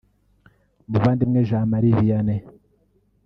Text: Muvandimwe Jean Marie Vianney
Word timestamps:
Muvandimwe 0.89 1.39
Jean 1.49 1.65
Marie 1.71 1.95
Vianney 1.99 2.41